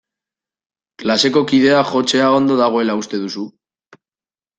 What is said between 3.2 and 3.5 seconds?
duzu?